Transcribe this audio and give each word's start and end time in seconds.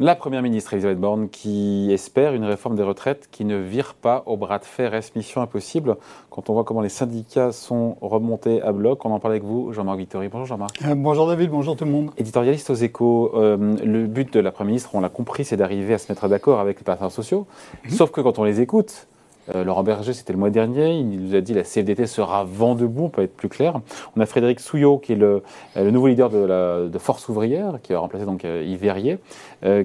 La 0.00 0.14
Première 0.14 0.42
ministre 0.42 0.74
Elisabeth 0.74 1.00
Borne 1.00 1.28
qui 1.28 1.90
espère 1.90 2.32
une 2.32 2.44
réforme 2.44 2.76
des 2.76 2.84
retraites 2.84 3.28
qui 3.32 3.44
ne 3.44 3.56
vire 3.56 3.94
pas 3.94 4.22
au 4.26 4.36
bras 4.36 4.60
de 4.60 4.64
fer, 4.64 4.92
reste 4.92 5.16
mission 5.16 5.42
impossible? 5.42 5.96
Quand 6.30 6.48
on 6.50 6.52
voit 6.52 6.62
comment 6.62 6.82
les 6.82 6.88
syndicats 6.88 7.50
sont 7.50 7.96
remontés 8.00 8.62
à 8.62 8.70
bloc, 8.70 9.04
on 9.04 9.10
en 9.10 9.18
parle 9.18 9.32
avec 9.32 9.42
vous, 9.42 9.72
Jean-Marc 9.72 9.98
Vittori. 9.98 10.28
Bonjour 10.28 10.46
Jean-Marc. 10.46 10.80
Euh, 10.86 10.94
bonjour 10.94 11.26
David, 11.26 11.50
bonjour 11.50 11.74
tout 11.74 11.84
le 11.84 11.90
monde. 11.90 12.12
Éditorialiste 12.16 12.70
aux 12.70 12.74
échos, 12.74 13.32
euh, 13.34 13.56
le 13.84 14.06
but 14.06 14.32
de 14.32 14.38
la 14.38 14.52
Première 14.52 14.68
ministre, 14.68 14.90
on 14.94 15.00
l'a 15.00 15.08
compris, 15.08 15.44
c'est 15.44 15.56
d'arriver 15.56 15.94
à 15.94 15.98
se 15.98 16.12
mettre 16.12 16.28
d'accord 16.28 16.60
avec 16.60 16.78
les 16.78 16.84
partenaires 16.84 17.10
sociaux. 17.10 17.48
Mhm. 17.84 17.90
Sauf 17.90 18.12
que 18.12 18.20
quand 18.20 18.38
on 18.38 18.44
les 18.44 18.60
écoute, 18.60 19.07
euh, 19.54 19.64
Laurent 19.64 19.82
Berger, 19.82 20.12
c'était 20.12 20.32
le 20.32 20.38
mois 20.38 20.50
dernier, 20.50 20.98
il 20.98 21.08
nous 21.08 21.34
a 21.34 21.40
dit 21.40 21.54
la 21.54 21.62
CFDT 21.62 22.06
sera 22.06 22.44
vent 22.44 22.74
debout, 22.74 23.04
on 23.04 23.08
peut 23.08 23.22
être 23.22 23.36
plus 23.36 23.48
clair. 23.48 23.80
On 24.16 24.20
a 24.20 24.26
Frédéric 24.26 24.60
Souillot, 24.60 24.98
qui 24.98 25.12
est 25.12 25.16
le, 25.16 25.42
euh, 25.76 25.90
nouveau 25.90 26.08
leader 26.08 26.30
de, 26.30 26.98
Force 26.98 27.28
ouvrière, 27.28 27.78
qui 27.82 27.94
a 27.94 27.98
remplacé 27.98 28.24
donc 28.24 28.44
euh, 28.44 28.64
Yves 28.66 28.80
Verrier, 28.80 29.18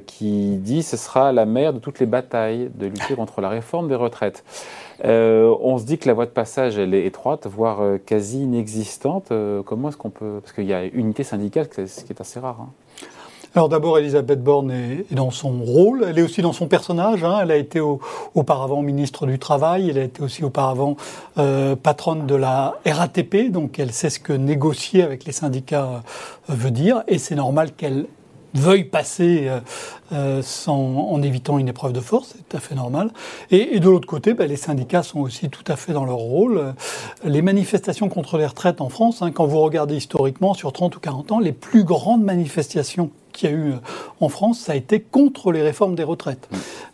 qui 0.05 0.57
dit 0.57 0.83
ce 0.83 0.97
sera 0.97 1.31
la 1.31 1.45
mère 1.45 1.73
de 1.73 1.79
toutes 1.79 1.99
les 1.99 2.05
batailles 2.05 2.69
de 2.75 2.87
lutter 2.87 3.15
contre 3.15 3.41
la 3.41 3.49
réforme 3.49 3.87
des 3.87 3.95
retraites. 3.95 4.43
on 5.03 5.77
se 5.77 5.85
dit 5.85 5.97
que 5.97 6.07
la 6.07 6.13
voie 6.13 6.25
de 6.25 6.31
passage, 6.31 6.77
elle 6.77 6.93
est 6.93 7.05
étroite, 7.05 7.47
voire 7.47 7.81
quasi 8.05 8.43
inexistante. 8.43 9.31
comment 9.65 9.89
est-ce 9.89 9.97
qu'on 9.97 10.09
peut... 10.09 10.39
Parce 10.41 10.53
qu'il 10.53 10.65
y 10.65 10.73
a 10.73 10.85
unité 10.85 11.23
syndicale, 11.23 11.67
ce 11.73 12.03
qui 12.03 12.13
est 12.13 12.21
assez 12.21 12.39
rare. 12.39 12.61
Hein. 12.61 12.69
Alors 13.55 13.69
d'abord, 13.69 13.99
Elisabeth 13.99 14.43
Borne 14.43 14.71
est, 14.71 15.13
dans 15.13 15.29
son 15.29 15.51
rôle, 15.61 16.05
elle 16.09 16.17
est 16.17 16.23
aussi 16.23 16.41
dans 16.41 16.53
son 16.53 16.67
personnage. 16.67 17.23
Hein. 17.23 17.37
Elle 17.43 17.51
a 17.51 17.55
été 17.55 17.79
auparavant 18.33 18.81
ministre 18.81 19.27
du 19.27 19.37
Travail, 19.37 19.91
elle 19.91 19.99
a 19.99 20.03
été 20.03 20.23
aussi 20.23 20.43
auparavant 20.43 20.97
euh, 21.37 21.75
patronne 21.75 22.25
de 22.25 22.33
la 22.33 22.73
RATP, 22.83 23.51
donc 23.51 23.77
elle 23.77 23.91
sait 23.91 24.09
ce 24.09 24.19
que 24.19 24.33
négocier 24.33 25.03
avec 25.03 25.25
les 25.25 25.31
syndicats 25.31 25.85
euh, 26.49 26.53
veut 26.53 26.71
dire, 26.71 27.03
et 27.07 27.19
c'est 27.19 27.35
normal 27.35 27.73
qu'elle 27.73 28.07
veuille 28.55 28.85
passer 28.85 29.51
euh, 30.13 30.41
sans, 30.41 31.09
en 31.11 31.21
évitant 31.21 31.59
une 31.59 31.67
épreuve 31.67 31.93
de 31.93 31.99
force, 31.99 32.33
c'est 32.35 32.49
tout 32.49 32.57
à 32.57 32.59
fait 32.59 32.75
normal. 32.75 33.11
Et, 33.51 33.79
de 33.79 33.87
l'autre 33.87 34.07
côté, 34.07 34.33
ben, 34.33 34.47
les 34.47 34.55
syndicats 34.55 35.03
sont 35.03 35.19
aussi 35.19 35.49
tout 35.49 35.63
à 35.67 35.75
fait 35.75 35.93
dans 35.93 36.05
leur 36.05 36.17
rôle. 36.17 36.73
Les 37.23 37.43
manifestations 37.43 38.09
contre 38.09 38.39
les 38.39 38.47
retraites 38.47 38.81
en 38.81 38.89
France, 38.89 39.21
hein, 39.21 39.31
quand 39.31 39.45
vous 39.45 39.59
regardez 39.59 39.95
historiquement 39.95 40.55
sur 40.55 40.71
30 40.71 40.95
ou 40.95 40.99
40 40.99 41.31
ans, 41.31 41.39
les 41.39 41.51
plus 41.51 41.83
grandes 41.83 42.23
manifestations 42.23 43.11
qu'il 43.33 43.49
y 43.49 43.53
a 43.53 43.55
eu 43.55 43.71
euh, 43.71 43.79
en 44.21 44.29
France, 44.29 44.59
ça 44.59 44.71
a 44.71 44.75
été 44.75 45.01
contre 45.01 45.51
les 45.51 45.61
réformes 45.61 45.95
des 45.95 46.03
retraites. 46.03 46.47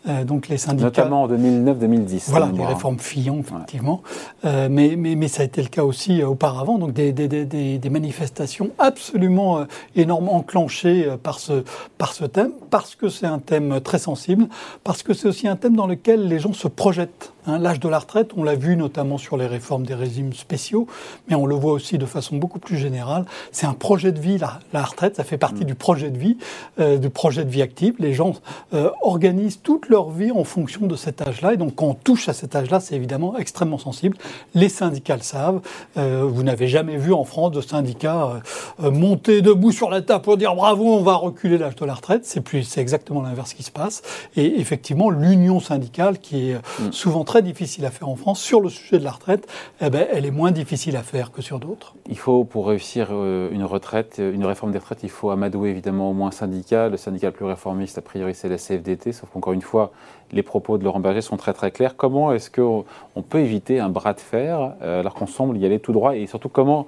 Euh, 0.08 0.24
donc 0.24 0.48
les 0.48 0.58
syndicats. 0.58 0.86
Notamment 0.86 1.22
en 1.22 1.28
2009-2010. 1.28 2.24
Voilà, 2.28 2.50
les 2.52 2.66
réformes 2.66 2.98
Fillon, 2.98 3.40
effectivement. 3.40 4.02
Euh, 4.44 4.68
mais, 4.70 4.96
mais, 4.96 5.14
mais, 5.14 5.28
ça 5.28 5.42
a 5.42 5.44
été 5.44 5.62
le 5.62 5.68
cas 5.68 5.84
aussi 5.84 6.22
auparavant. 6.22 6.78
Donc 6.78 6.92
des, 6.92 7.12
des, 7.12 7.28
des, 7.28 7.78
des 7.78 7.90
manifestations 7.90 8.70
absolument 8.78 9.64
énormes 9.94 10.28
enclenchées 10.28 11.06
par 11.22 11.38
ce, 11.38 11.64
par 11.98 12.12
ce 12.12 12.24
thème, 12.24 12.52
parce 12.70 12.94
que 12.94 13.08
c'est 13.08 13.26
un 13.26 13.38
thème 13.38 13.80
très 13.80 13.98
sensible, 13.98 14.48
parce 14.84 15.02
que 15.02 15.12
c'est 15.12 15.28
aussi 15.28 15.48
un 15.48 15.56
thème 15.56 15.76
dans 15.76 15.86
lequel 15.86 16.28
les 16.28 16.38
gens 16.38 16.52
se 16.52 16.68
projettent. 16.68 17.32
Hein, 17.46 17.58
l'âge 17.58 17.80
de 17.80 17.88
la 17.88 17.98
retraite, 17.98 18.32
on 18.36 18.44
l'a 18.44 18.54
vu 18.54 18.76
notamment 18.76 19.16
sur 19.16 19.38
les 19.38 19.46
réformes 19.46 19.84
des 19.84 19.94
régimes 19.94 20.34
spéciaux, 20.34 20.86
mais 21.28 21.34
on 21.34 21.46
le 21.46 21.54
voit 21.54 21.72
aussi 21.72 21.96
de 21.96 22.04
façon 22.04 22.36
beaucoup 22.36 22.58
plus 22.58 22.76
générale. 22.76 23.24
C'est 23.50 23.66
un 23.66 23.72
projet 23.72 24.12
de 24.12 24.20
vie, 24.20 24.38
la, 24.72 24.82
retraite, 24.82 25.16
ça 25.16 25.24
fait 25.24 25.38
partie 25.38 25.62
mm. 25.62 25.66
du 25.66 25.74
projet 25.74 26.10
de 26.10 26.18
vie, 26.18 26.36
euh, 26.80 26.98
du 26.98 27.08
projet 27.08 27.44
de 27.44 27.50
vie 27.50 27.62
active. 27.62 27.94
Les 27.98 28.12
gens 28.12 28.34
euh, 28.74 28.90
organisent 29.00 29.60
toute 29.62 29.88
leur 29.88 30.10
vie 30.10 30.30
en 30.32 30.44
fonction 30.44 30.86
de 30.86 30.96
cet 30.96 31.22
âge-là, 31.22 31.54
et 31.54 31.56
donc 31.56 31.76
quand 31.76 31.86
on 31.86 31.94
touche 31.94 32.28
à 32.28 32.34
cet 32.34 32.54
âge-là, 32.54 32.78
c'est 32.78 32.94
évidemment 32.94 33.38
extrêmement 33.38 33.78
sensible. 33.78 34.18
Les 34.54 34.68
syndicats 34.68 35.16
le 35.16 35.22
savent. 35.22 35.60
Euh, 35.96 36.28
vous 36.30 36.42
n'avez 36.42 36.68
jamais 36.68 36.98
vu 36.98 37.14
en 37.14 37.24
France 37.24 37.52
de 37.52 37.60
syndicats 37.60 38.42
monter 38.78 39.40
debout 39.40 39.72
sur 39.72 39.90
la 39.90 40.02
table 40.02 40.22
pour 40.22 40.36
dire 40.36 40.54
bravo, 40.54 40.94
on 40.94 41.02
va 41.02 41.14
reculer 41.14 41.56
l'âge 41.56 41.76
de 41.76 41.84
la 41.84 41.94
retraite. 41.94 42.26
C'est 42.26 42.40
plus, 42.40 42.59
c'est 42.62 42.80
exactement 42.80 43.22
l'inverse 43.22 43.54
qui 43.54 43.62
se 43.62 43.70
passe. 43.70 44.02
Et 44.36 44.60
effectivement, 44.60 45.10
l'union 45.10 45.60
syndicale, 45.60 46.18
qui 46.18 46.50
est 46.50 46.56
mm. 46.56 46.92
souvent 46.92 47.24
très 47.24 47.42
difficile 47.42 47.84
à 47.86 47.90
faire 47.90 48.08
en 48.08 48.16
France 48.16 48.40
sur 48.40 48.60
le 48.60 48.68
sujet 48.68 48.98
de 48.98 49.04
la 49.04 49.12
retraite, 49.12 49.48
eh 49.80 49.90
ben, 49.90 50.06
elle 50.12 50.26
est 50.26 50.30
moins 50.30 50.50
difficile 50.50 50.96
à 50.96 51.02
faire 51.02 51.32
que 51.32 51.42
sur 51.42 51.58
d'autres. 51.58 51.94
Il 52.08 52.18
faut, 52.18 52.44
pour 52.44 52.68
réussir 52.68 53.08
euh, 53.10 53.50
une 53.52 53.64
retraite, 53.64 54.20
une 54.20 54.44
réforme 54.44 54.72
des 54.72 54.78
retraites, 54.78 55.02
il 55.02 55.10
faut 55.10 55.30
amadouer 55.30 55.70
évidemment 55.70 56.10
au 56.10 56.14
moins 56.14 56.30
syndicat. 56.30 56.88
Le 56.88 56.96
syndicat 56.96 57.28
le 57.28 57.32
plus 57.32 57.44
réformiste, 57.44 57.98
a 57.98 58.02
priori, 58.02 58.34
c'est 58.34 58.48
la 58.48 58.56
CFDT, 58.56 59.12
sauf 59.12 59.28
qu'encore 59.30 59.52
une 59.52 59.62
fois, 59.62 59.92
les 60.32 60.42
propos 60.42 60.78
de 60.78 60.84
Laurent 60.84 61.00
Berger 61.00 61.20
sont 61.20 61.36
très 61.36 61.52
très 61.52 61.70
clairs. 61.70 61.96
Comment 61.96 62.32
est-ce 62.32 62.50
qu'on 62.50 63.22
peut 63.22 63.40
éviter 63.40 63.80
un 63.80 63.88
bras 63.88 64.12
de 64.14 64.20
fer 64.20 64.74
euh, 64.82 65.00
alors 65.00 65.14
qu'on 65.14 65.26
semble 65.26 65.56
y 65.58 65.66
aller 65.66 65.80
tout 65.80 65.92
droit? 65.92 66.16
Et 66.16 66.26
surtout, 66.26 66.48
comment 66.48 66.86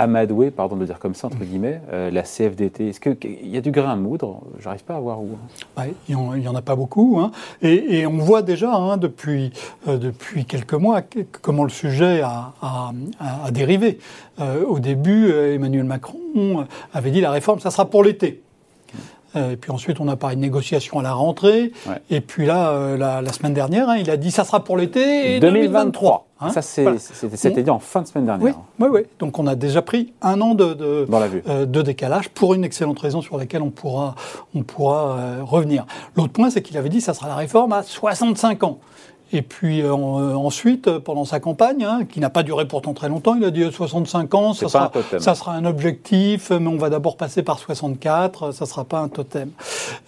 amadouer, 0.00 0.50
pardon 0.50 0.76
de 0.76 0.84
dire 0.86 0.98
comme 0.98 1.14
ça, 1.14 1.26
entre 1.26 1.38
guillemets, 1.38 1.80
euh, 1.92 2.10
la 2.10 2.22
CFDT 2.22 2.88
Est-ce 2.88 3.00
qu'il 3.00 3.48
y 3.48 3.56
a 3.56 3.60
du 3.60 3.70
grain 3.70 3.92
à 3.92 3.96
moudre? 3.96 4.40
J'arrive 4.58 4.84
pas 4.84 4.96
à 4.96 5.00
voir 5.00 5.20
où. 5.20 5.36
il 6.08 6.16
n'y 6.16 6.48
en, 6.48 6.54
a 6.54 6.62
pas 6.62 6.76
beaucoup. 6.76 7.18
Hein. 7.20 7.30
Et, 7.62 8.06
on 8.06 8.18
voit 8.18 8.42
déjà 8.42 8.74
hein, 8.74 8.96
depuis, 8.96 9.52
euh, 9.88 9.98
depuis 9.98 10.44
quelques 10.44 10.74
mois 10.74 11.02
comment 11.42 11.64
le 11.64 11.70
sujet 11.70 12.22
a, 12.22 12.52
a, 12.62 13.50
dérivé. 13.50 13.98
Euh, 14.40 14.64
au 14.64 14.80
début, 14.80 15.30
Emmanuel 15.30 15.84
Macron 15.84 16.66
avait 16.92 17.10
dit 17.10 17.20
la 17.20 17.30
réforme, 17.30 17.60
ça 17.60 17.70
sera 17.70 17.88
pour 17.88 18.02
l'été. 18.02 18.42
Et 19.34 19.56
puis 19.56 19.70
ensuite, 19.70 20.00
on 20.00 20.08
a 20.08 20.16
parlé 20.16 20.36
de 20.36 20.40
négociation 20.40 20.98
à 20.98 21.02
la 21.02 21.12
rentrée. 21.12 21.72
Et 22.10 22.20
puis 22.20 22.46
là, 22.46 22.96
la, 22.96 23.32
semaine 23.32 23.54
dernière, 23.54 23.88
hein, 23.88 23.96
il 23.96 24.10
a 24.10 24.16
dit 24.16 24.30
ça 24.30 24.44
sera 24.44 24.64
pour 24.64 24.76
l'été 24.76 25.40
2023. 25.40 26.26
Hein 26.42 26.50
ça, 26.50 26.62
c'était 26.62 27.62
dit 27.62 27.70
en 27.70 27.78
fin 27.78 28.00
de 28.00 28.06
semaine 28.06 28.24
dernière. 28.24 28.56
Oui, 28.78 28.88
oui, 28.90 29.00
Donc, 29.18 29.38
on 29.38 29.46
a 29.46 29.54
déjà 29.54 29.82
pris 29.82 30.14
un 30.22 30.40
an 30.40 30.54
de, 30.54 30.72
de, 30.72 31.06
euh, 31.48 31.66
de, 31.66 31.82
décalage 31.82 32.30
pour 32.30 32.54
une 32.54 32.64
excellente 32.64 32.98
raison 32.98 33.20
sur 33.20 33.36
laquelle 33.36 33.60
on 33.60 33.70
pourra, 33.70 34.14
on 34.54 34.62
pourra 34.62 35.18
euh, 35.18 35.40
revenir. 35.42 35.84
L'autre 36.16 36.32
point, 36.32 36.48
c'est 36.48 36.62
qu'il 36.62 36.78
avait 36.78 36.88
dit 36.88 36.98
que 36.98 37.04
ça 37.04 37.12
sera 37.12 37.28
la 37.28 37.34
réforme 37.34 37.74
à 37.74 37.82
65 37.82 38.62
ans. 38.62 38.78
Et 39.32 39.42
puis 39.42 39.82
euh, 39.82 39.92
euh, 39.92 40.34
ensuite, 40.34 40.88
euh, 40.88 40.98
pendant 40.98 41.24
sa 41.24 41.38
campagne, 41.38 41.84
hein, 41.84 42.00
qui 42.08 42.18
n'a 42.18 42.30
pas 42.30 42.42
duré 42.42 42.66
pourtant 42.66 42.94
très 42.94 43.08
longtemps, 43.08 43.36
il 43.36 43.44
a 43.44 43.50
dit 43.50 43.64
65 43.70 44.34
ans, 44.34 44.54
ça 44.54 44.68
sera, 44.68 44.90
ça 45.18 45.34
sera, 45.34 45.52
un 45.54 45.64
objectif, 45.64 46.50
mais 46.50 46.66
on 46.66 46.76
va 46.76 46.90
d'abord 46.90 47.16
passer 47.16 47.42
par 47.42 47.58
64, 47.58 48.52
ça 48.52 48.64
ne 48.64 48.68
sera 48.68 48.84
pas 48.84 48.98
un 48.98 49.08
totem. 49.08 49.50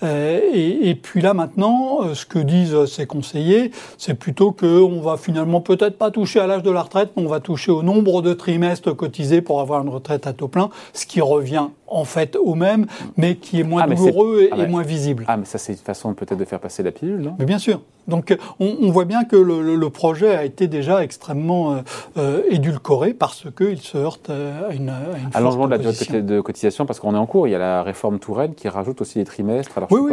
et, 0.02 0.88
et, 0.88 0.94
puis 0.94 1.20
là 1.20 1.34
maintenant, 1.34 2.14
ce 2.14 2.26
que 2.26 2.38
disent 2.38 2.84
ses 2.86 3.06
conseillers, 3.06 3.70
c'est 3.98 4.14
plutôt 4.14 4.52
qu'on 4.52 5.00
va 5.00 5.16
finalement 5.16 5.60
peut-être 5.60 5.98
pas 5.98 6.10
toucher 6.10 6.40
à 6.40 6.46
l'âge 6.46 6.62
de 6.62 6.70
la 6.70 6.82
retraite, 6.82 7.10
mais 7.16 7.24
on 7.24 7.28
va 7.28 7.40
toucher 7.40 7.70
au 7.70 7.82
nombre 7.82 8.22
de 8.22 8.34
trimestres 8.34 8.94
cotisés 8.96 9.42
pour 9.42 9.60
avoir 9.60 9.82
une 9.82 9.88
retraite 9.88 10.26
à 10.26 10.32
taux 10.32 10.48
plein, 10.48 10.70
ce 10.92 11.06
qui 11.06 11.20
revient 11.20 11.68
en 11.86 12.04
fait 12.04 12.36
au 12.36 12.54
même, 12.54 12.86
mais 13.16 13.36
qui 13.36 13.60
est 13.60 13.64
moins 13.64 13.82
ah, 13.84 13.94
douloureux 13.94 14.42
et, 14.42 14.48
ah, 14.50 14.66
moins 14.66 14.82
visible. 14.82 15.24
Ah, 15.28 15.36
mais 15.36 15.44
ça 15.44 15.58
c'est 15.58 15.72
une 15.72 15.78
façon 15.78 16.14
peut-être 16.14 16.38
de 16.38 16.44
faire 16.44 16.60
passer 16.60 16.82
la 16.82 16.90
pilule, 16.90 17.20
non? 17.20 17.36
Mais 17.38 17.44
bien 17.44 17.58
sûr. 17.58 17.82
Donc 18.08 18.36
on, 18.58 18.76
on 18.80 18.90
voit 18.90 19.04
bien 19.04 19.11
bien 19.12 19.24
que 19.24 19.36
le, 19.36 19.90
projet 19.90 20.34
a 20.34 20.44
été 20.44 20.68
déjà 20.68 21.04
extrêmement 21.04 21.72
euh, 21.72 21.76
euh, 22.16 22.42
édulcoré 22.48 23.12
parce 23.12 23.46
qu'il 23.54 23.78
se 23.78 23.98
heurte 23.98 24.30
euh, 24.30 24.70
à 24.70 24.72
une, 24.72 24.88
à 24.88 25.18
une 25.18 25.28
Allongement 25.34 25.66
de 25.66 25.72
la 25.72 25.78
durée 25.78 26.22
de 26.22 26.40
cotisation, 26.40 26.86
parce 26.86 26.98
qu'on 26.98 27.14
est 27.14 27.18
en 27.18 27.26
cours, 27.26 27.46
il 27.46 27.50
y 27.50 27.54
a 27.54 27.58
la 27.58 27.82
réforme 27.82 28.18
Touraine 28.18 28.54
qui 28.54 28.70
rajoute 28.70 29.02
aussi 29.02 29.18
les 29.18 29.26
trimestres. 29.26 29.78
oui, 29.90 30.00
oui, 30.00 30.12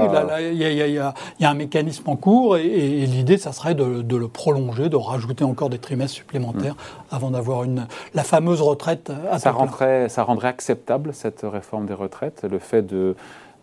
il 0.51 0.57
y, 0.57 0.99
a 0.99 1.13
un 1.49 1.53
mécanisme 1.53 2.09
en 2.09 2.17
cours 2.17 2.57
et, 2.57 3.05
l'idée, 3.05 3.37
ça 3.37 3.53
serait 3.53 3.73
de, 3.73 4.17
le 4.17 4.27
prolonger, 4.27 4.89
de 4.89 4.97
rajouter 4.97 5.45
encore 5.45 5.69
des 5.69 5.79
trimestres 5.79 6.17
supplémentaires 6.17 6.73
hmm. 6.73 7.16
avant 7.16 7.31
d'avoir 7.31 7.63
une 7.63 7.87
la 8.13 8.23
fameuse 8.23 8.61
retraite 8.61 9.13
à 9.31 9.39
ça 9.39 9.51
rendrait, 9.51 10.09
ça 10.09 10.23
rendrait 10.23 10.49
acceptable 10.49 11.13
cette 11.13 11.43
réforme 11.43 11.85
des 11.85 11.93
retraites, 11.93 12.45
le 12.49 12.59
fait 12.59 12.81
de 12.81 13.16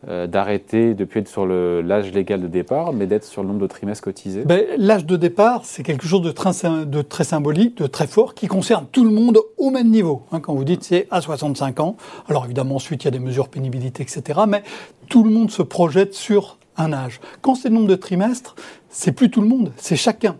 euh, 0.09 0.27
d'arrêter 0.27 0.95
depuis 0.95 1.21
être 1.21 1.29
sur 1.29 1.47
l'âge 1.47 2.13
légal 2.13 2.41
de 2.41 2.47
départ, 2.47 2.93
mais 2.93 3.07
d'être 3.07 3.25
sur 3.25 3.43
le 3.43 3.49
nombre 3.49 3.61
de 3.61 3.67
trimestres 3.67 4.05
cotisés? 4.05 4.45
Ben, 4.45 4.65
L'âge 4.79 5.05
de 5.05 5.17
départ, 5.17 5.65
c'est 5.65 5.83
quelque 5.83 6.07
chose 6.07 6.23
de 6.23 6.31
très, 6.31 6.51
de 6.87 7.03
très, 7.03 7.25
symbolique, 7.25 7.79
de 7.79 7.87
très 7.87 8.07
fort, 8.07 8.35
qui 8.35 8.47
concerne 8.47 8.87
tout 8.91 9.05
le 9.05 9.11
monde 9.11 9.39
au 9.59 9.71
même 9.71 9.91
niveau. 9.91 10.23
Hein, 10.33 10.41
quand 10.41 10.55
vous 10.55 10.65
dites 10.65 10.85
c'est 10.85 11.09
à 11.11 11.21
65 11.21 11.81
ans, 11.81 11.97
alors 12.29 12.45
évidemment 12.45 12.77
ensuite 12.77 13.05
il 13.05 13.07
y 13.07 13.09
a 13.09 13.13
des 13.13 13.19
mesures 13.19 13.49
pénibilité, 13.49 14.03
etc., 14.03 14.41
mais 14.47 14.63
tout 15.09 15.25
le 15.25 15.31
monde 15.31 15.51
se 15.51 15.63
projette 15.63 16.15
sur 16.15 16.59
un 16.77 16.93
âge. 16.93 17.21
Quand 17.43 17.55
c'est 17.55 17.69
le 17.69 17.75
nombre 17.75 17.89
de 17.89 17.95
trimestres, 17.97 18.55
c'est 18.91 19.13
plus 19.13 19.31
tout 19.31 19.41
le 19.41 19.49
monde, 19.49 19.73
c'est 19.77 19.97
chacun. 19.97 20.37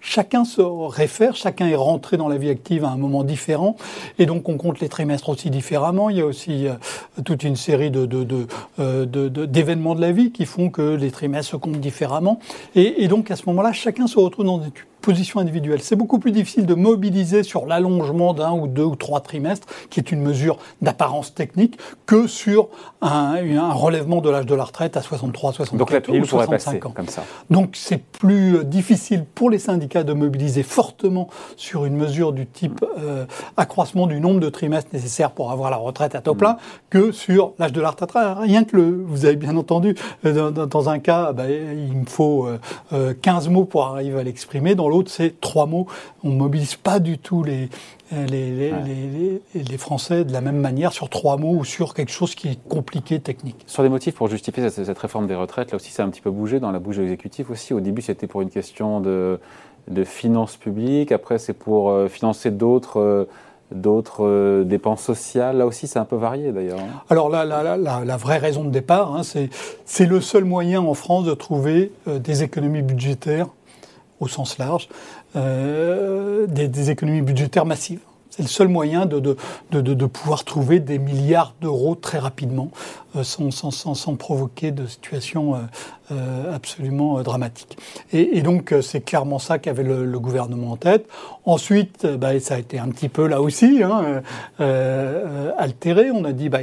Chacun 0.00 0.44
se 0.44 0.60
réfère, 0.60 1.36
chacun 1.36 1.68
est 1.68 1.76
rentré 1.76 2.16
dans 2.16 2.28
la 2.28 2.38
vie 2.38 2.50
active 2.50 2.84
à 2.84 2.88
un 2.88 2.96
moment 2.96 3.22
différent, 3.22 3.76
et 4.18 4.26
donc 4.26 4.48
on 4.48 4.56
compte 4.56 4.80
les 4.80 4.88
trimestres 4.88 5.28
aussi 5.28 5.48
différemment. 5.48 6.10
Il 6.10 6.16
y 6.16 6.20
a 6.20 6.26
aussi 6.26 6.66
euh, 6.66 6.74
toute 7.24 7.44
une 7.44 7.54
série 7.54 7.92
de, 7.92 8.08
euh, 8.80 9.06
d'événements 9.06 9.94
de, 9.94 10.00
la 10.00 10.10
vie 10.10 10.32
qui 10.32 10.44
font 10.44 10.70
que 10.70 10.96
les 10.96 11.12
trimestres 11.12 11.52
se 11.52 11.56
comptent 11.56 11.80
différemment, 11.80 12.40
et, 12.74 13.06
donc 13.06 13.30
à 13.30 13.36
ce 13.36 13.44
moment-là, 13.46 13.72
chacun 13.72 14.08
se 14.08 14.18
retrouve 14.18 14.44
dans 14.44 14.60
position 15.00 15.40
individuelle. 15.40 15.80
C'est 15.80 15.96
beaucoup 15.96 16.18
plus 16.18 16.32
difficile 16.32 16.66
de 16.66 16.74
mobiliser 16.74 17.42
sur 17.42 17.66
l'allongement 17.66 18.34
d'un 18.34 18.52
ou 18.52 18.66
deux 18.66 18.84
ou 18.84 18.96
trois 18.96 19.20
trimestres, 19.20 19.66
qui 19.88 20.00
est 20.00 20.12
une 20.12 20.20
mesure 20.20 20.58
d'apparence 20.82 21.34
technique, 21.34 21.78
que 22.06 22.26
sur 22.26 22.68
un, 23.02 23.36
un 23.36 23.72
relèvement 23.72 24.20
de 24.20 24.30
l'âge 24.30 24.46
de 24.46 24.54
la 24.54 24.64
retraite 24.64 24.96
à 24.96 25.02
63, 25.02 25.54
64 25.54 26.10
ou 26.10 26.24
65 26.24 26.86
ans. 26.86 26.90
Comme 26.90 27.08
ça. 27.08 27.24
Donc 27.50 27.76
c'est 27.90 28.04
plus 28.04 28.64
difficile 28.64 29.24
pour 29.34 29.50
les 29.50 29.58
syndicats 29.58 30.04
de 30.04 30.12
mobiliser 30.12 30.62
fortement 30.62 31.28
sur 31.56 31.86
une 31.86 31.96
mesure 31.96 32.32
du 32.32 32.46
type 32.46 32.84
euh, 33.00 33.26
accroissement 33.56 34.06
du 34.06 34.20
nombre 34.20 34.38
de 34.38 34.48
trimestres 34.48 34.90
nécessaires 34.92 35.32
pour 35.32 35.50
avoir 35.50 35.72
la 35.72 35.76
retraite 35.76 36.14
à 36.14 36.20
taux 36.20 36.36
plein 36.36 36.56
que 36.88 37.10
sur 37.10 37.52
l'âge 37.58 37.72
de 37.72 37.80
la 37.80 37.90
retraite. 37.90 38.12
Rien 38.14 38.62
que 38.62 38.76
le, 38.76 39.02
vous 39.04 39.24
avez 39.24 39.34
bien 39.34 39.56
entendu, 39.56 39.96
euh, 40.24 40.52
dans, 40.52 40.88
un 40.88 41.00
cas, 41.00 41.32
bah, 41.32 41.50
il 41.50 41.96
me 41.96 42.06
faut 42.06 42.46
15 43.22 43.48
euh, 43.48 43.50
mots 43.50 43.64
pour 43.64 43.84
arriver 43.86 44.20
à 44.20 44.22
l'exprimer, 44.22 44.76
dans 44.76 44.88
l'autre 44.88 45.10
c'est 45.10 45.40
3 45.40 45.66
mots. 45.66 45.88
On 46.22 46.30
mobilise 46.30 46.76
pas 46.76 47.00
du 47.00 47.18
tout 47.18 47.42
les, 47.42 47.70
les, 48.12 49.40
les, 49.54 49.78
Français 49.78 50.24
de 50.24 50.32
la 50.32 50.40
même 50.40 50.58
manière 50.58 50.92
sur 50.92 51.08
trois 51.08 51.36
mots 51.36 51.54
ou 51.54 51.64
sur 51.64 51.94
quelque 51.94 52.10
chose 52.10 52.34
qui 52.34 52.48
est 52.48 52.68
compliqué, 52.68 53.20
technique. 53.20 53.62
Sur 53.66 53.82
les 53.82 53.88
motifs 53.88 54.14
pour 54.14 54.28
justifier 54.28 54.68
cette, 54.68 54.98
réforme 54.98 55.26
des 55.26 55.34
retraites, 55.34 55.70
là 55.70 55.76
aussi 55.76 55.92
ça 55.92 56.02
a 56.02 56.06
un 56.06 56.10
petit 56.10 56.20
peu 56.20 56.30
bougé 56.30 56.60
dans 56.60 56.72
la 56.72 56.78
bouche 56.78 56.96
de 56.96 57.02
l'exécutif 57.02 57.50
aussi. 57.50 57.72
Au 57.72 57.80
début 57.80 58.02
c'était 58.02 58.26
pour 58.26 58.42
une 58.42 58.50
question 58.50 59.00
de, 59.00 59.38
de 59.88 60.04
finances 60.04 60.56
publiques, 60.56 61.12
après 61.12 61.38
c'est 61.38 61.54
pour 61.54 61.90
euh, 61.90 62.08
financer 62.08 62.50
d'autres... 62.50 63.00
Euh, 63.00 63.28
d'autres 63.72 64.24
euh, 64.24 64.64
dépenses 64.64 65.00
sociales. 65.00 65.58
Là 65.58 65.64
aussi, 65.64 65.86
c'est 65.86 66.00
un 66.00 66.04
peu 66.04 66.16
varié 66.16 66.50
d'ailleurs. 66.50 66.80
Hein. 66.80 67.02
Alors 67.08 67.28
la, 67.28 67.44
la, 67.44 67.76
la, 67.76 68.04
la, 68.04 68.16
vraie 68.16 68.38
raison 68.38 68.64
de 68.64 68.70
départ, 68.70 69.14
hein, 69.14 69.22
c'est 69.22 70.06
le 70.06 70.20
seul 70.20 70.44
moyen 70.44 70.80
en 70.80 70.94
France 70.94 71.24
de 71.24 71.34
trouver 71.34 71.92
des 72.08 72.42
économies 72.42 72.82
budgétaires 72.82 73.46
au 74.20 74.28
sens 74.28 74.58
large, 74.58 74.88
euh, 75.36 76.46
des, 76.46 76.90
économies 76.90 77.22
budgétaires 77.22 77.66
massives. 77.66 78.00
C'est 78.28 78.42
le 78.42 78.48
seul 78.48 78.68
moyen 78.68 79.06
de, 79.06 79.18
de, 79.18 79.36
de, 79.72 80.06
pouvoir 80.06 80.44
trouver 80.44 80.78
des 80.78 80.98
milliards 80.98 81.54
d'euros 81.60 81.96
très 81.96 82.18
rapidement, 82.18 82.70
euh, 83.16 83.24
sans, 83.24 83.50
sans, 83.50 83.72
sans, 83.72 84.14
provoquer 84.14 84.70
de 84.70 84.86
situations 84.86 85.56
euh, 86.12 86.54
absolument 86.54 87.20
dramatiques. 87.22 87.76
Et, 88.12 88.40
donc, 88.42 88.72
c'est 88.82 89.00
clairement 89.00 89.40
ça 89.40 89.58
qu'avait 89.58 89.82
le, 89.82 90.04
le, 90.04 90.20
gouvernement 90.20 90.70
en 90.72 90.76
tête. 90.76 91.06
Ensuite, 91.44 92.06
bah, 92.06 92.38
ça 92.38 92.54
a 92.54 92.58
été 92.58 92.78
un 92.78 92.88
petit 92.90 93.08
peu 93.08 93.26
là 93.26 93.42
aussi 93.42 93.82
hein, 93.82 94.22
altéré. 95.58 96.12
On 96.12 96.24
a 96.24 96.32
dit, 96.32 96.48
bah, 96.48 96.60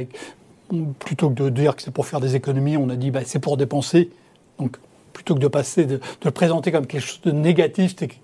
plutôt 0.98 1.28
que 1.28 1.34
de 1.34 1.50
dire 1.50 1.76
que 1.76 1.82
c'est 1.82 1.90
pour 1.90 2.06
faire 2.06 2.20
des 2.20 2.34
économies, 2.34 2.78
on 2.78 2.88
a 2.88 2.96
dit, 2.96 3.10
bah, 3.10 3.20
c'est 3.24 3.40
pour 3.40 3.58
dépenser. 3.58 4.10
Donc, 4.58 4.78
plutôt 5.18 5.34
que 5.34 5.40
de 5.40 5.48
passer, 5.48 5.84
de, 5.84 5.96
de 5.96 6.00
le 6.24 6.30
présenter 6.30 6.70
comme 6.70 6.86
quelque 6.86 7.04
chose 7.04 7.20
de 7.22 7.32
négatif, 7.32 7.90
c'était 7.90 8.14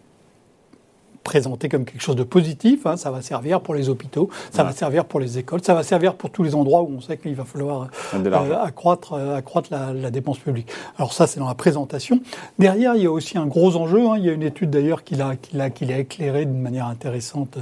présenté 1.25 1.69
comme 1.69 1.85
quelque 1.85 2.00
chose 2.00 2.14
de 2.14 2.23
positif. 2.23 2.87
Hein, 2.87 2.96
ça 2.96 3.11
va 3.11 3.20
servir 3.20 3.62
pour 3.62 3.75
les 3.75 3.88
hôpitaux, 3.88 4.31
ça 4.52 4.62
va 4.62 4.70
servir 4.70 5.06
pour 5.06 5.19
les 5.19 5.38
écoles, 5.38 5.61
ça 5.64 5.75
va 5.75 5.82
servir 5.82 6.14
pour 6.14 6.31
tous 6.31 6.44
les 6.44 6.55
endroits 6.55 6.82
où 6.82 6.94
on 6.96 7.00
sait 7.00 7.17
qu'il 7.17 7.35
va 7.35 7.44
falloir 7.44 7.88
euh, 8.14 8.62
accroître, 8.62 9.14
euh, 9.14 9.37
accroître 9.37 9.70
la, 9.73 9.93
la, 9.93 10.12
dépense 10.12 10.38
publique. 10.38 10.69
Alors 10.99 11.12
ça, 11.12 11.26
c'est 11.26 11.41
dans 11.41 11.49
la 11.49 11.56
présentation. 11.56 12.20
Derrière, 12.61 12.94
il 12.94 13.02
y 13.02 13.06
a 13.06 13.11
aussi 13.11 13.38
un 13.38 13.46
gros 13.46 13.75
enjeu. 13.75 14.06
Hein. 14.06 14.19
Il 14.19 14.25
y 14.25 14.29
a 14.29 14.32
une 14.32 14.44
étude 14.44 14.70
d'ailleurs 14.70 15.02
qui 15.02 15.17
l'a 15.17 15.35
qui 15.35 15.56
l'a 15.56 15.70
qui 15.70 15.85
l'a 15.85 15.99
éclairé 15.99 16.44
d'une 16.44 16.62
manière 16.62 16.87
intéressante 16.87 17.58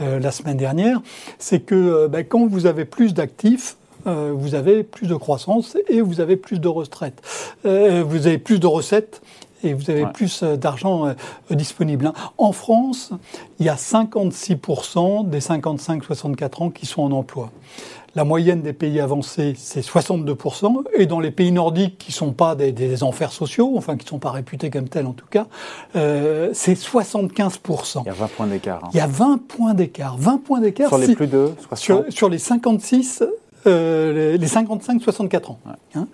euh, 0.00 0.20
la 0.20 0.30
semaine 0.30 0.58
dernière. 0.58 1.00
C'est 1.40 1.60
que 1.60 2.06
ben, 2.06 2.24
quand 2.24 2.46
vous 2.46 2.66
avez 2.66 2.84
plus 2.84 3.14
d'actifs, 3.14 3.76
euh, 4.06 4.32
vous 4.34 4.54
avez 4.54 4.82
plus 4.82 5.06
de 5.06 5.14
croissance 5.14 5.76
et 5.88 6.00
vous 6.00 6.20
avez 6.20 6.36
plus 6.36 6.60
de 6.60 6.68
retraites. 6.68 7.20
Euh, 7.64 8.04
vous 8.06 8.26
avez 8.26 8.38
plus 8.38 8.60
de 8.60 8.66
recettes 8.66 9.20
et 9.64 9.72
vous 9.74 9.90
avez 9.90 10.06
plus 10.06 10.42
euh, 10.42 10.56
d'argent 10.56 11.14
disponible. 11.50 12.06
Hein. 12.06 12.12
En 12.38 12.52
France, 12.52 13.12
il 13.58 13.66
y 13.66 13.68
a 13.68 13.74
56% 13.74 15.28
des 15.28 15.40
55-64 15.40 16.62
ans 16.62 16.70
qui 16.70 16.86
sont 16.86 17.02
en 17.02 17.12
emploi. 17.12 17.50
La 18.14 18.24
moyenne 18.24 18.62
des 18.62 18.72
pays 18.72 18.98
avancés, 18.98 19.52
c'est 19.58 19.84
62%, 19.84 20.84
et 20.94 21.04
dans 21.04 21.20
les 21.20 21.30
pays 21.30 21.52
nordiques 21.52 21.98
qui 21.98 22.12
ne 22.12 22.14
sont 22.14 22.32
pas 22.32 22.54
des, 22.54 23.02
enfers 23.02 23.30
sociaux, 23.30 23.74
enfin 23.76 23.96
qui 23.96 24.06
ne 24.06 24.08
sont 24.08 24.18
pas 24.18 24.30
réputés 24.30 24.70
comme 24.70 24.88
tels 24.88 25.04
en 25.04 25.12
tout 25.12 25.26
cas, 25.26 25.46
c'est 25.92 26.72
75%. 26.72 28.04
Il 28.04 28.06
y 28.06 28.08
a 28.08 28.12
20 28.14 28.26
points 28.28 28.46
d'écart. 28.46 28.84
Hein. 28.84 28.88
Il 28.94 28.96
y 28.96 29.00
a 29.00 29.06
20 29.06 29.42
points 29.46 29.74
d'écart. 29.74 30.16
20 30.16 30.38
points 30.38 30.60
d'écart. 30.60 30.88
Sur 30.88 30.96
les 30.96 31.14
plus 31.14 31.26
de 31.26 31.52
60 31.68 31.78
sur, 31.78 32.04
sur 32.08 32.28
les 32.30 32.38
56 32.38 33.22
euh, 33.66 34.36
les 34.36 34.46
55-64 34.46 35.50
ans. 35.50 35.58
Hein. 35.94 36.06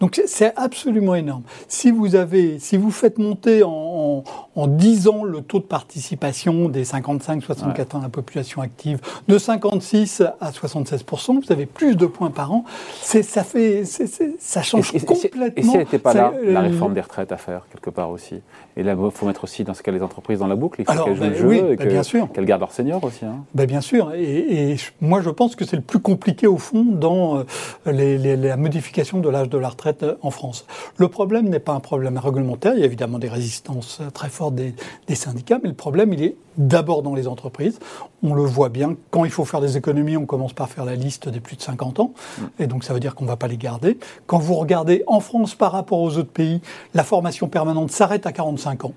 Donc 0.00 0.20
c'est 0.26 0.52
absolument 0.56 1.14
énorme. 1.14 1.42
Si 1.68 1.90
vous 1.90 2.14
avez, 2.14 2.58
si 2.58 2.76
vous 2.76 2.90
faites 2.90 3.18
monter 3.18 3.62
en, 3.62 4.24
en, 4.54 4.66
10 4.66 5.08
ans 5.08 5.24
le 5.24 5.40
taux 5.42 5.58
de 5.58 5.64
participation 5.64 6.68
des 6.68 6.84
55-64 6.84 7.96
ans 7.96 7.98
de 7.98 8.04
la 8.04 8.08
population 8.08 8.62
active 8.62 9.00
de 9.28 9.38
56 9.38 10.22
à 10.40 10.50
76% 10.50 11.40
vous 11.44 11.52
avez 11.52 11.66
plus 11.66 11.96
de 11.96 12.06
points 12.06 12.30
par 12.30 12.52
an. 12.52 12.64
Ça 13.00 13.44
fait, 13.44 13.84
ça 13.84 14.62
change 14.62 14.92
complètement. 14.92 15.52
Et 15.56 15.62
si 15.62 15.70
elle 15.72 15.78
n'était 15.80 15.98
pas 15.98 16.14
là, 16.14 16.32
la 16.42 16.60
réforme 16.60 16.94
des 16.94 17.00
retraites 17.00 17.32
à 17.32 17.36
faire 17.36 17.66
quelque 17.70 17.90
part 17.90 18.10
aussi. 18.10 18.36
Et 18.76 18.82
là, 18.82 18.94
il 18.98 19.10
faut 19.10 19.26
mettre 19.26 19.44
aussi 19.44 19.64
dans 19.64 19.74
ce 19.74 19.82
cas 19.82 19.92
les 19.92 20.02
entreprises 20.02 20.38
dans 20.38 20.46
la 20.46 20.56
boucle, 20.56 20.80
il 20.80 20.84
faut 20.84 21.04
qu'elles 21.04 21.16
jouent 21.16 21.24
le 21.24 21.34
jeu 21.34 21.54
et 21.54 21.76
ben, 21.76 22.28
qu'elles 22.32 22.44
gardent 22.44 22.60
leurs 22.60 22.72
seniors 22.72 23.02
aussi. 23.04 23.24
Hein. 23.24 23.44
Ben, 23.54 23.66
bien 23.66 23.80
sûr. 23.80 24.12
Et, 24.14 24.72
et 24.72 24.76
moi, 25.00 25.20
je 25.20 25.30
pense 25.30 25.56
que 25.56 25.64
c'est 25.64 25.76
le 25.76 25.82
plus 25.82 25.98
compliqué 25.98 26.46
au 26.46 26.58
fond 26.58 26.84
dans 27.00 27.38
euh, 27.86 28.36
la 28.36 28.56
modification 28.56 29.18
de 29.18 29.28
l'âge 29.28 29.48
de 29.48 29.58
la 29.58 29.70
retraite 29.70 30.04
euh, 30.04 30.14
en 30.22 30.30
France. 30.30 30.66
Le 30.96 31.08
problème 31.08 31.48
n'est 31.48 31.58
pas 31.58 31.72
un 31.72 31.80
problème 31.80 32.18
réglementaire, 32.18 32.74
il 32.74 32.80
y 32.80 32.82
a 32.82 32.86
évidemment 32.86 33.18
des 33.18 33.28
résistances 33.28 33.98
euh, 34.00 34.10
très 34.10 34.28
fortes 34.28 34.54
des 34.54 35.14
syndicats, 35.14 35.58
mais 35.62 35.68
le 35.68 35.74
problème, 35.74 36.12
il 36.12 36.22
est 36.22 36.36
d'abord 36.56 37.02
dans 37.02 37.14
les 37.14 37.26
entreprises. 37.26 37.78
On 38.22 38.34
le 38.34 38.42
voit 38.42 38.68
bien, 38.68 38.96
quand 39.10 39.24
il 39.24 39.30
faut 39.30 39.44
faire 39.44 39.60
des 39.60 39.76
économies, 39.76 40.16
on 40.16 40.26
commence 40.26 40.52
par 40.52 40.68
faire 40.68 40.84
la 40.84 40.94
liste 40.94 41.28
des 41.28 41.40
plus 41.40 41.56
de 41.56 41.62
50 41.62 42.00
ans, 42.00 42.12
et 42.58 42.66
donc 42.66 42.84
ça 42.84 42.94
veut 42.94 43.00
dire 43.00 43.14
qu'on 43.14 43.24
ne 43.24 43.30
va 43.30 43.36
pas 43.36 43.48
les 43.48 43.56
garder. 43.56 43.98
Quand 44.26 44.38
vous 44.38 44.54
regardez 44.54 45.02
en 45.06 45.20
France 45.20 45.54
par 45.54 45.72
rapport 45.72 46.00
aux 46.00 46.16
autres 46.18 46.30
pays, 46.30 46.60
la 46.94 47.02
formation 47.02 47.48
permanente 47.48 47.90
s'arrête 47.90 48.26
à 48.26 48.32
45 48.32 48.84
ans. 48.84 48.92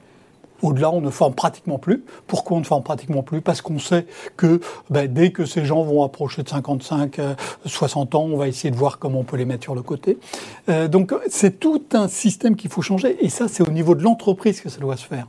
Au-delà, 0.63 0.91
on 0.91 1.01
ne 1.01 1.09
forme 1.09 1.35
pratiquement 1.35 1.77
plus. 1.77 2.03
Pourquoi 2.25 2.57
on 2.57 2.59
ne 2.61 2.65
forme 2.65 2.83
pratiquement 2.83 3.21
plus? 3.21 3.41
Parce 3.41 3.61
qu'on 3.61 3.79
sait 3.79 4.07
que 4.37 4.61
ben, 4.89 5.11
dès 5.11 5.31
que 5.31 5.45
ces 5.45 5.65
gens 5.65 5.83
vont 5.83 6.03
approcher 6.03 6.41
de 6.41 6.49
55, 6.49 7.19
60 7.65 8.15
euh, 8.15 8.17
ans, 8.17 8.23
on 8.23 8.37
va 8.37 8.47
essayer 8.47 8.71
de 8.71 8.75
voir 8.75 8.97
comment 8.97 9.19
on 9.19 9.23
peut 9.23 9.37
les 9.37 9.45
mettre 9.45 9.63
sur 9.63 9.75
le 9.75 9.81
côté. 9.81 10.17
Euh, 10.69 10.87
donc 10.87 11.13
c'est 11.29 11.59
tout 11.59 11.83
un 11.91 12.07
système 12.07 12.55
qu'il 12.55 12.71
faut 12.71 12.81
changer. 12.81 13.17
Et 13.23 13.29
ça, 13.29 13.47
c'est 13.47 13.61
au 13.61 13.71
niveau 13.71 13.93
de 13.93 14.03
l'entreprise 14.03 14.61
que 14.61 14.69
ça 14.69 14.79
doit 14.79 14.97
se 14.97 15.05
faire. 15.05 15.27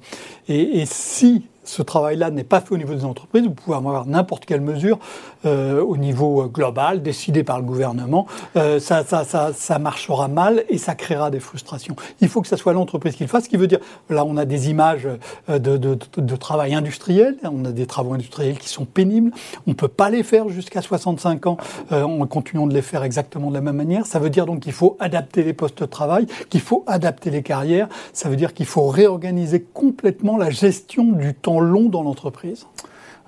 Et, 0.49 0.81
et 0.81 0.87
si 0.87 1.43
ce 1.65 1.83
travail-là 1.83 2.31
n'est 2.31 2.45
pas 2.45 2.61
fait 2.61 2.73
au 2.73 2.79
niveau 2.79 2.95
des 2.95 3.05
entreprises, 3.05 3.45
vous 3.45 3.55
pouvez 3.55 3.77
avoir 3.77 4.07
n'importe 4.07 4.45
quelle 4.45 4.61
mesure 4.61 4.99
euh, 5.45 5.83
au 5.83 5.97
niveau 5.97 6.43
euh, 6.43 6.47
global, 6.47 7.03
décidée 7.03 7.45
par 7.45 7.59
le 7.59 7.65
gouvernement, 7.65 8.27
euh, 8.57 8.79
ça, 8.81 9.05
ça, 9.05 9.25
ça, 9.25 9.53
ça, 9.55 9.79
marchera 9.79 10.29
mal 10.29 10.65
et 10.69 10.79
ça 10.79 10.95
créera 10.95 11.31
des 11.31 11.41
frustrations. 11.41 11.97
Il 12.21 12.29
faut 12.29 12.41
que 12.41 12.49
ce 12.49 12.57
soit 12.57 12.73
l'entreprise 12.73 13.17
qui 13.17 13.25
le 13.25 13.29
fasse, 13.29 13.45
ce 13.45 13.49
qui 13.49 13.57
veut 13.57 13.67
dire, 13.67 13.81
là 14.11 14.25
on 14.25 14.37
a 14.37 14.45
des 14.45 14.71
images 14.71 15.09
euh, 15.49 15.59
de, 15.59 15.77
de, 15.77 15.99
de, 16.17 16.37
travail 16.37 16.75
industriel, 16.75 17.37
on 17.45 17.65
a 17.65 17.73
des 17.73 17.87
travaux 17.87 18.15
industriels 18.15 18.59
qui 18.59 18.69
sont 18.69 18.85
pénibles, 18.85 19.31
on 19.67 19.71
ne 19.71 19.75
peut 19.75 19.89
pas 19.89 20.11
les 20.11 20.23
faire 20.23 20.49
jusqu'à 20.49 20.83
65 20.83 21.47
ans 21.47 21.57
euh, 21.93 22.03
en 22.03 22.27
continuant 22.27 22.67
de 22.67 22.75
les 22.75 22.83
faire 22.83 23.03
exactement 23.03 23.49
de 23.49 23.55
la 23.55 23.61
même 23.61 23.77
manière. 23.77 24.07
Ça 24.07 24.19
veut 24.19 24.31
dire 24.31 24.47
donc 24.47 24.61
qu'il 24.61 24.73
faut 24.73 24.97
adapter 25.01 25.43
les 25.43 25.53
postes 25.53 25.81
de 25.81 25.87
travail, 25.87 26.27
qu'il 26.51 26.61
faut 26.61 26.85
adapter 26.87 27.31
les 27.31 27.43
carrières, 27.43 27.89
ça 28.13 28.29
veut 28.29 28.37
dire 28.37 28.55
qu'il 28.55 28.67
faut 28.67 28.87
réorganiser 28.87 29.63
complètement 29.63 30.37
la 30.37 30.51
gestion 30.51 31.05
du 31.05 31.35
temps 31.35 31.54
long 31.61 31.89
dans 31.89 32.03
l'entreprise. 32.03 32.67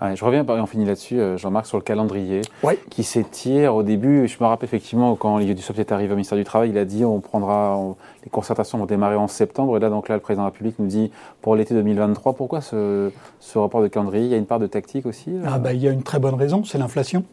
je 0.01 0.25
reviens, 0.25 0.45
on 0.49 0.67
finit 0.67 0.85
là-dessus, 0.85 1.19
euh, 1.19 1.37
Jean-Marc, 1.37 1.67
sur 1.67 1.79
le 1.79 1.83
calendrier 1.83 2.43
qui 2.91 3.03
s'étire. 3.03 3.75
Au 3.75 3.83
début, 3.83 4.29
je 4.29 4.37
me 4.41 4.47
rappelle 4.47 4.69
effectivement 4.69 5.15
quand 5.17 5.37
Olivier 5.37 5.55
Dussopt 5.55 5.79
est 5.79 5.93
arrivé 5.93 6.13
au 6.13 6.17
ministère 6.17 6.39
du 6.39 6.45
Travail, 6.45 6.71
il 6.71 6.79
a 6.79 6.85
dit 6.85 7.05
on 7.05 7.21
prendra, 7.21 7.79
les 8.27 8.31
concertations 8.31 8.79
vont 8.79 8.87
démarrer 8.87 9.15
en 9.15 9.29
septembre. 9.29 9.77
Et 9.77 9.81
là, 9.81 9.89
donc 9.89 10.09
là, 10.09 10.17
le 10.17 10.21
président 10.21 10.43
de 10.43 10.49
la 10.49 10.51
République 10.51 10.79
nous 10.81 10.89
dit 10.89 11.13
pour 11.41 11.55
l'été 11.55 11.75
2023. 11.75 12.35
Pourquoi 12.35 12.61
ce, 12.61 13.11
ce, 13.39 13.57
rapport 13.57 13.81
de 13.81 13.87
calendrier? 13.87 14.25
Il 14.25 14.31
y 14.31 14.35
a 14.35 14.37
une 14.37 14.47
part 14.47 14.59
de 14.59 14.67
tactique 14.67 15.07
aussi 15.07 15.31
ah, 15.47 15.59
bah, 15.59 15.73
Il 15.73 15.81
y 15.81 15.87
a 15.87 15.93
une 15.93 16.03
très 16.03 16.19
bonne 16.19 16.35
raison, 16.35 16.65
c'est 16.65 16.77
l'inflation. 16.77 17.25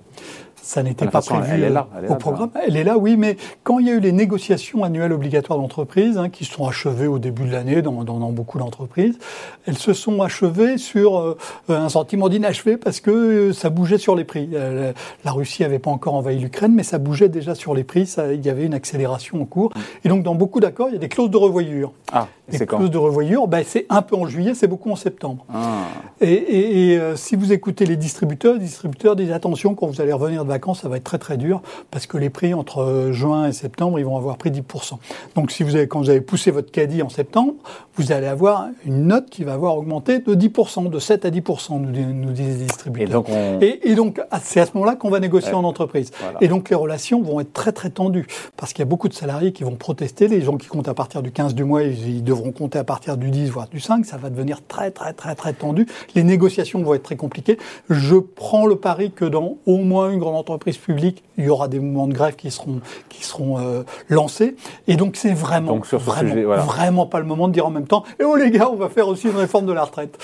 Ça 0.64 0.82
n'était 0.82 1.08
pas 1.08 1.22
prévu 1.22 1.44
elle 1.52 1.64
est 1.64 1.70
là, 1.70 1.90
elle 1.98 2.06
est 2.06 2.10
au 2.10 2.16
programme. 2.16 2.50
Elle 2.66 2.78
est 2.78 2.86
là, 2.86 2.98
oui, 2.98 3.18
mais 3.18 3.36
quand 3.64 3.80
il 3.80 3.88
y 3.88 3.90
a 3.90 3.96
eu 3.96 4.00
les 4.00 4.14
négociations 4.14 4.86
annuelles 4.86 5.12
obligatoires 5.12 5.60
d'entreprise, 5.60 6.18
hein, 6.18 6.30
qui 6.30 6.46
se 6.46 6.54
sont 6.54 6.66
achevées 6.66 7.08
au 7.08 7.20
début 7.20 7.44
de 7.44 7.52
l'année 7.52 7.82
dans, 7.82 8.06
dans, 8.06 8.18
dans, 8.18 8.32
beaucoup 8.32 8.60
d'entreprises, 8.60 9.20
elles 9.68 9.78
se 9.78 9.92
sont 9.92 10.22
achevées 10.22 10.78
sur 10.78 11.20
euh, 11.20 11.38
un 11.68 11.90
sentiment 11.90 12.30
d'inachevé 12.30 12.78
parce 12.78 13.02
que 13.02 13.12
euh, 13.12 13.54
ça 13.54 13.70
bougeait 13.70 13.98
sur 13.98 14.16
les 14.16 14.24
prix. 14.24 14.52
Euh, 14.54 14.94
la 15.26 15.32
Russie 15.34 15.64
n'avait 15.64 15.80
pas 15.80 15.92
encore 15.92 16.14
envahi 16.14 16.40
l'Ukraine, 16.40 16.74
mais 16.74 16.84
ça 16.84 16.98
bougeait 16.98 17.28
déjà 17.28 17.56
sur 17.56 17.74
les 17.74 17.84
prix. 17.84 18.06
Ça, 18.06 18.32
il 18.32 18.46
y 18.46 18.50
avait 18.50 18.66
une 18.66 18.74
accélération 18.74 19.42
en 19.42 19.46
cours. 19.46 19.74
Et 20.06 20.10
donc, 20.10 20.24
dans 20.24 20.36
beaucoup 20.36 20.62
d'accords, 20.62 20.83
il 20.90 20.94
y 20.94 20.96
a 20.96 21.00
des 21.00 21.10
clauses 21.10 21.30
de 21.30 21.38
revoyure. 21.38 21.92
Ah, 22.12 22.28
les 22.50 22.66
clauses 22.66 22.92
de 22.92 22.98
revoyure, 22.98 23.48
ben, 23.48 23.64
c'est 23.66 23.86
un 23.90 24.02
peu 24.02 24.16
en 24.16 24.28
juillet, 24.28 24.54
c'est 24.54 24.68
beaucoup 24.68 24.92
en 24.92 24.96
septembre. 24.96 25.46
Ah. 25.54 25.86
Et, 26.22 26.34
et, 26.34 26.94
et 26.94 27.16
si 27.16 27.36
vous 27.36 27.54
écoutez 27.54 27.86
les 27.86 27.96
distributeurs, 27.96 28.54
les 28.54 28.60
distributeurs 28.60 29.16
disent 29.16 29.32
attention 29.32 29.76
quand 29.76 29.88
vous 29.88 30.02
allez 30.02 30.14
revenir 30.14 30.44
de 30.44 30.50
vacances, 30.50 30.82
ça 30.82 30.90
va 30.90 30.98
être 30.98 31.04
très 31.04 31.18
très 31.18 31.38
dur 31.38 31.62
parce 31.92 32.08
que 32.08 32.18
les 32.18 32.30
prix 32.30 32.54
entre 32.54 33.10
juin 33.12 33.48
et 33.48 33.52
septembre, 33.52 34.00
ils 34.00 34.06
vont 34.06 34.18
avoir 34.18 34.38
pris 34.38 34.52
10%. 34.52 34.98
Donc 35.36 35.52
si 35.52 35.64
vous 35.64 35.76
avez, 35.76 35.88
quand 35.88 36.00
vous 36.00 36.10
avez 36.10 36.22
poussé 36.22 36.52
votre 36.52 36.72
caddie 36.72 37.02
en 37.02 37.10
septembre, 37.10 37.54
vous 37.96 38.12
allez 38.12 38.28
avoir 38.28 38.68
une 38.86 39.08
note 39.08 39.30
qui 39.30 39.44
va 39.44 39.54
avoir 39.54 39.78
augmenté 39.78 40.20
de 40.20 40.36
10%, 40.36 40.90
de 40.90 41.00
7 41.00 41.26
à 41.26 41.30
10%, 41.30 41.80
nous, 41.80 42.14
nous 42.14 42.32
disent 42.32 42.60
les 42.60 42.66
distributeurs. 42.66 43.24
Et 43.62 43.62
donc, 43.62 43.80
et, 43.84 43.96
donc 43.96 44.22
c'est 44.42 44.60
à 44.60 44.66
ce 44.66 44.72
moment-là 44.76 44.96
qu'on 44.96 45.10
va 45.10 45.20
négocier 45.20 45.54
en 45.54 45.64
entreprise. 45.64 46.12
Et 46.42 46.48
donc 46.48 46.70
les 46.70 46.76
relations 46.76 47.22
vont 47.22 47.40
être 47.40 47.54
très 47.54 47.72
très 47.72 47.90
tendues 47.90 48.28
parce 48.58 48.74
qu'il 48.74 48.80
y 48.80 48.88
a 48.88 48.90
beaucoup 48.90 49.08
de 49.08 49.14
salariés 49.14 49.54
qui 49.54 49.64
vont 49.64 49.76
protester. 49.76 50.28
Les 50.28 50.42
gens 50.42 50.58
qui 50.58 50.68
comptent 50.74 50.88
à 50.88 50.96
partir 50.96 51.22
du 51.22 51.32
15 51.32 51.54
du 51.54 51.64
mois, 51.64 51.84
ils, 51.84 52.24
devront 52.24 52.52
compter 52.52 52.80
à 52.80 52.84
partir 52.84 53.16
du 53.16 53.30
10, 53.30 53.50
voire 53.52 53.68
du 53.68 53.80
5. 53.80 54.06
Ça 54.06 54.18
va 54.18 54.32
devenir 54.32 54.66
très 54.66 54.90
très 54.90 55.14
très 55.14 55.36
très 55.36 55.54
tendu. 55.54 55.86
Les 56.16 56.24
négociations 56.24 56.82
vont 56.82 56.96
être 56.96 57.04
très 57.04 57.16
compliquées. 57.16 57.60
Je 57.92 58.16
prends 58.16 58.66
le 58.66 58.76
pari 58.76 59.12
que 59.12 59.26
dans 59.26 59.58
au 59.68 59.78
moins 59.78 60.10
une 60.10 60.18
grande 60.18 60.36
entreprise 60.36 60.78
publique, 60.78 61.24
il 61.38 61.46
y 61.46 61.50
aura 61.50 61.68
des 61.68 61.80
mouvements 61.80 62.08
de 62.08 62.14
grève 62.14 62.36
qui 62.36 62.50
seront 62.50 62.82
qui 63.10 63.24
seront 63.24 63.60
euh, 63.60 63.84
lancés. 64.10 64.56
Et 64.88 64.96
donc 64.96 65.16
c'est 65.16 65.34
vraiment 65.34 65.78
vraiment, 65.78 66.56
vraiment 66.66 67.06
pas 67.06 67.20
le 67.20 67.26
moment 67.26 67.48
de 67.48 67.54
dire 67.54 67.68
en 67.68 67.72
même 67.72 67.88
temps, 67.88 68.04
et 68.14 68.22
eh 68.22 68.24
oh 68.24 68.36
les 68.36 68.50
gars, 68.50 68.70
on 68.72 68.76
va 68.76 68.90
faire 68.90 69.08
aussi 69.08 69.28
une 69.28 69.38
réforme 69.38 69.68
de 69.68 69.74
la 69.74 69.84
retraite. 69.84 70.18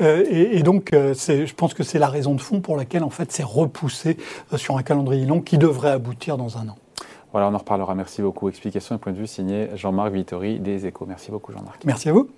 Euh, 0.00 0.24
et, 0.30 0.62
donc, 0.62 0.92
euh, 0.92 1.14
je 1.14 1.54
pense 1.54 1.74
que 1.74 1.82
c'est 1.82 1.98
la 1.98 2.08
raison 2.08 2.34
de 2.34 2.40
fond 2.40 2.60
pour 2.60 2.76
laquelle 2.76 3.02
en 3.02 3.10
fait 3.10 3.32
c'est 3.32 3.44
repoussé 3.44 4.16
sur 4.56 4.76
un 4.76 4.82
calendrier 4.82 5.26
long 5.26 5.40
qui 5.40 5.58
devrait 5.58 5.90
aboutir 5.90 6.36
dans 6.36 6.58
un 6.58 6.68
an. 6.68 6.76
Voilà, 7.32 7.48
on 7.48 7.54
en 7.54 7.58
reparlera. 7.58 7.94
Merci 7.94 8.22
beaucoup. 8.22 8.48
Explication 8.48 8.96
et 8.96 8.98
point 8.98 9.12
de 9.12 9.18
vue 9.18 9.26
signé 9.26 9.68
Jean-Marc 9.74 10.12
Vittori 10.12 10.58
des 10.58 10.86
Échos. 10.86 11.06
Merci 11.06 11.30
beaucoup, 11.30 11.52
Jean-Marc. 11.52 11.84
Merci 11.84 12.08
à 12.08 12.12
vous. 12.12 12.28